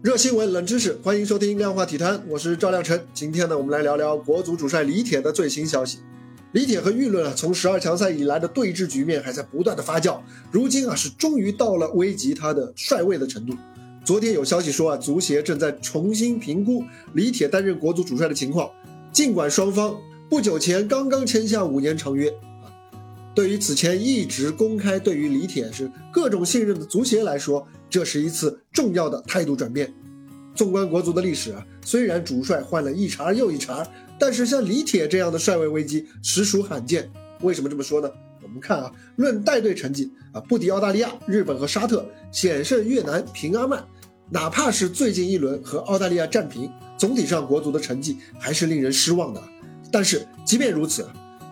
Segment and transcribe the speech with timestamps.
[0.00, 3.04] 热新闻、冷知识，欢迎收听量化体坛，我是赵亮晨。
[3.12, 5.98] 今天呢，我们来聊聊国足主帅李铁的最新消息。
[6.52, 10.20] 李铁和舆论啊，从十二强赛以来的对峙局面还在不断的发酵，
[10.52, 13.52] 如今啊，是终于到了危及他的帅位的程度。
[14.04, 16.84] 昨天有消息说啊，足协正在重新评估
[17.14, 18.70] 李铁担任国足主帅的情况，
[19.10, 19.96] 尽管双方
[20.30, 22.32] 不久前刚刚签下五年长约。
[23.38, 29.94] 对于此前一直公开对于李铁是各种信任的足协来说，这是一次重要的态度转变。
[30.56, 33.86] 纵观国足的历史啊，虽然主帅换了一茬又一茬，
[34.18, 37.08] 但是像李铁这样的帅位危机实属罕见。
[37.42, 38.10] 为什么这么说呢？
[38.42, 43.86] 我们看啊，论带队成绩啊，不敌澳大利亚、日本和沙特，险胜越南、平阿曼，
[44.30, 46.68] 哪怕是最近一轮和澳大利亚战平，
[46.98, 49.40] 总体上国足的成绩还是令人失望的。
[49.92, 51.08] 但是即便如此。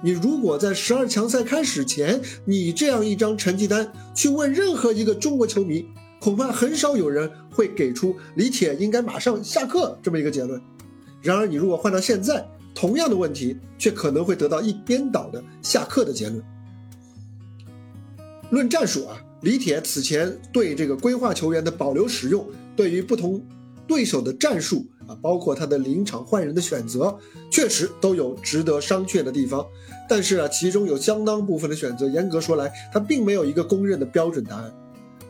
[0.07, 5.85] 你如果在十二强赛开始前，你这样一张成绩单去问任何一个中国球迷，
[6.21, 10.63] 恐怕很少有人会给出李铁应该马上下课这么一个结论。
[11.21, 16.41] 然而，你如果换到现在，同样的问题却可能会得到一边倒的下课的结论。
[18.51, 23.45] 论战术啊，李铁此前对这个规划球员的保留使用，对于不同
[23.87, 24.87] 对手的战术。
[25.07, 27.17] 啊，包括他的临场换人的选择，
[27.49, 29.65] 确实都有值得商榷的地方。
[30.09, 34.75] 但是啊，其中有相当部分的选择，严格说来，他并没有一个公认的标准答案。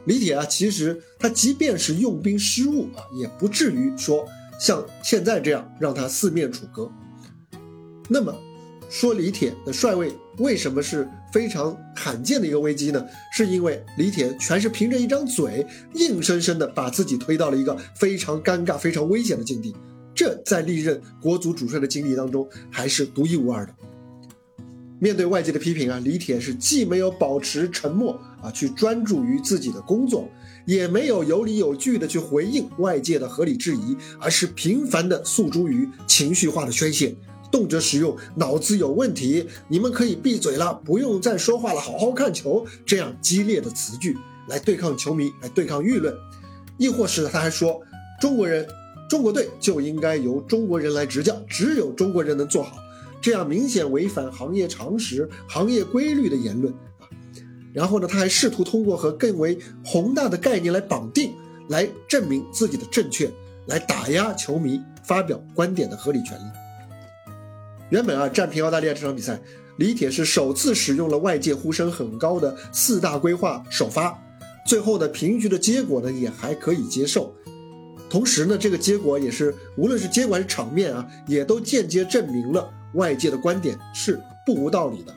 [0.07, 4.25] 李铁啊，其实他即便是用兵失误啊，也不至于说
[4.59, 6.91] 像现在这样让他四面楚歌。
[8.09, 8.35] 那么。
[8.89, 13.05] 说李铁的帅位为什么是非常罕见的一个危机呢？
[13.33, 19.75] 是因为李铁全是凭着一张嘴，硬生生的把自己推到了一个非常尴尬、非常危险的境地。
[20.15, 23.75] 这在历任国足主帅的经历当中还是独一无二的。
[24.99, 30.27] 面对外界的批评啊，李铁是既没有保持沉默啊，去专注于自己的工作，
[30.65, 37.15] 也没有有理有据的去回应外界的合理质疑，而是频繁的诉诸于情绪化的宣泄。
[37.57, 44.15] 动辄使用“脑子有问题”，你们可以闭嘴了，不用再说话了，好好看球，这样激烈的词句
[44.49, 46.15] 来对抗球迷，来对抗舆论，
[46.77, 47.81] 亦或是他还说
[48.21, 48.69] 中国人，
[49.09, 52.77] 中国队就应该由中国人来执教，只有中国人能做好，
[53.23, 56.71] 这样明显违反行业常识、行业规律的言论
[57.01, 57.09] 啊。
[57.73, 61.33] 然后呢，他还试图通过和更为宏大的概念来绑定，
[61.71, 63.33] 来证明自己的正确，
[63.65, 66.43] 来打压球迷发表观点的合理权利。
[67.97, 69.41] 原本啊，战平澳大利亚这场比赛，
[69.79, 74.15] 李铁是首次使用了外界呼声很高的四大规划首发，
[74.67, 77.35] 最后的，平局的结果呢也还可以接受。
[78.11, 85.15] 同时呢，这个结果也是无论是结果还是场面啊，也都间接证明了外界的观点是不无道理的。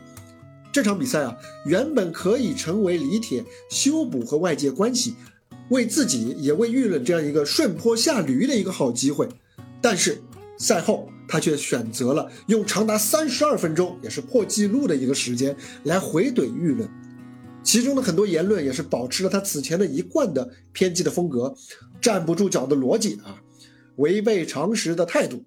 [0.71, 1.35] 这场比赛啊，
[1.65, 5.15] 原本可以成为李铁修补和外界关系，
[5.67, 9.27] 为自己也为舆论这样一个顺坡下驴的一个好机会，
[9.81, 10.21] 但是
[10.57, 11.09] 赛后。
[11.29, 16.89] 他却选择了用长达三十二分钟，也是破纪录的一个时间来回怼舆论，
[17.63, 21.53] 其中的很多言论也是保持了他此前的一贯的偏激的风格，
[22.01, 23.43] 站不住脚的逻辑啊，
[23.97, 25.45] 违背常识的态度，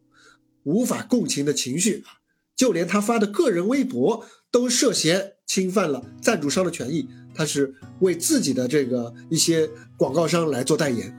[0.62, 2.22] 无法共情的情绪啊，
[2.54, 11.12] 就连他发的个人微博都涉嫌侵犯了赞助商的权益，他是为自己的这个一些广告商来做代言。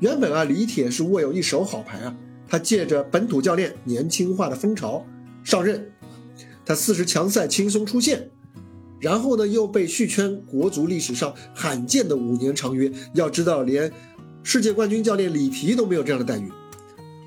[0.00, 2.14] 原本啊，李铁是握有一手好牌啊。
[2.54, 5.04] 他借着本土教练年轻化的风潮
[5.42, 5.90] 上任，
[6.64, 8.30] 他四十强赛轻松出线，
[9.00, 12.92] 然后呢又被续签国足历史上罕见的五年长约。
[13.12, 13.90] 要知道，连
[14.44, 16.48] 世界冠军教练里皮都没有这样的待遇。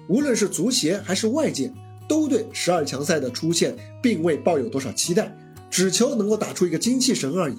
[0.07, 1.73] 无论是足协还是外界，
[2.07, 5.37] 都对十二强赛的出现并未抱有多少期待，
[5.69, 7.57] 只求能够打出一个精气神而已。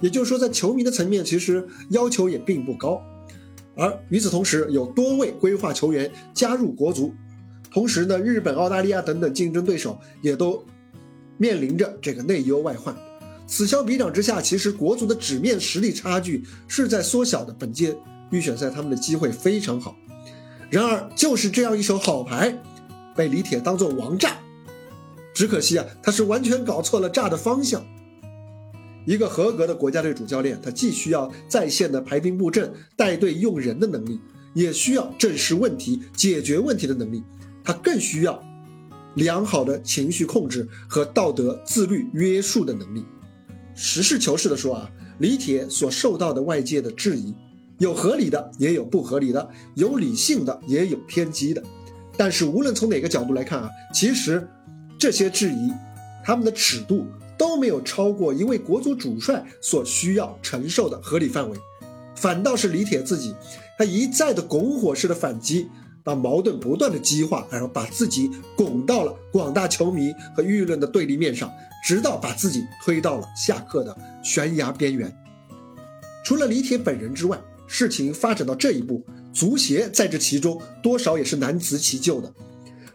[0.00, 3.02] 也就是说，在球迷的层面，其实要求也并不高。
[3.78, 7.14] 而与此同时，有多位规划球员加入国足，
[7.70, 10.62] 同时呢，日本、澳大利亚等等竞争对手也都
[11.36, 12.92] 面临着这个内忧外患。
[13.46, 17.54] 此消彼长之下，其实国足的纸面实力差距是在缩小的。
[17.56, 17.96] 本届
[18.30, 19.96] 预选赛他们的机会非常好，
[20.68, 22.54] 然而就是这样一手好牌，
[23.14, 24.36] 被李铁当做王炸。
[25.32, 27.82] 只可惜啊，他是完全搞错了炸的方向。
[29.08, 34.20] 一个合格的国家队主教练，他既需要在线的排兵布阵、带队用人的能力，
[34.52, 37.24] 也需要正视问题、解决问题的能力，
[37.64, 38.38] 他更需要
[39.14, 43.02] 良好的情绪控制和道德自律约束的能力。
[43.74, 44.90] 实事求是的说啊，
[45.20, 47.34] 李铁所受到的外界的质疑，
[47.78, 51.62] 有合理的，也有不合理的，有理性的，也有偏激的。
[52.18, 54.46] 但是无论从哪个角度来看啊，其实
[54.98, 55.72] 这些质疑，
[56.22, 57.06] 他们的尺度。
[57.38, 61.56] 都没有超过一位国足主帅所需要承受的合理范围，
[62.16, 63.34] 反倒是李铁自己，
[63.78, 65.68] 他一再的拱火式的反击，
[66.02, 71.50] 把矛盾不断的激化，然后把自己拱到了广大球迷和舆论的对立面上，
[71.84, 75.16] 直到把自己推到了下课的悬崖边缘。
[76.24, 82.32] 除了李铁本人之外，事情发展到这一步，足协在这其中多少也是难辞其咎的。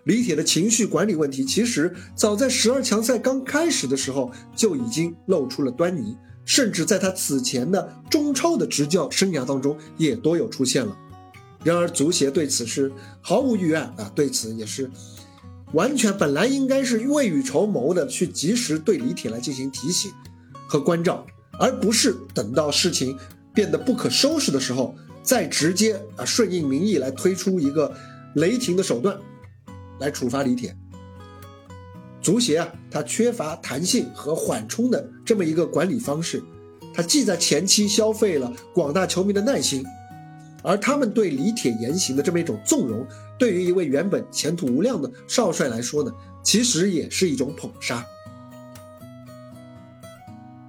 [0.06, 6.18] 李铁的情绪管理问题，其实早在十二强赛刚开始的时候就已经露出了端倪。
[6.46, 10.94] 甚至在他此前的中超的执教生涯当中，也多有出现了。
[11.64, 12.92] 然而，足协对此是
[13.22, 14.92] 毫无预案啊，对此也是
[15.72, 20.12] 完全本来应该是未雨绸缪的去及时对李铁来进行提醒
[20.68, 21.26] 和关照，
[21.58, 23.18] 而不是等到事情
[23.54, 27.90] 变得不可收拾的时候，再直接啊顺应民意来推出一个
[28.36, 29.18] 雷霆的手段
[30.04, 30.76] 来处罚李铁。
[32.22, 36.44] 足协啊，它缺乏弹性和缓冲的这么一个管理方式，
[36.94, 39.82] 它既在前期消费了广大球迷的耐心，
[40.62, 43.08] 而他们对李铁言行的这么一种纵容，
[43.40, 46.12] 对于一位原本前途无量的少帅来说呢，
[46.44, 48.06] 其实也是一种捧杀。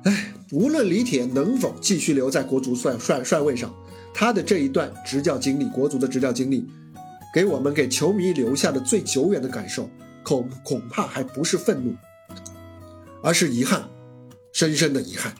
[0.04, 3.74] 哎，无论李铁能否继续留在国足帅帅帅位上，
[4.12, 6.68] 他的这一段执教经历，国足的执教经历，
[7.34, 9.90] 给我们给球迷留下的最久远的感受。
[10.22, 11.94] 恐恐怕还不是愤怒，
[13.22, 13.86] 而是遗憾，
[14.52, 15.34] 深深的遗憾。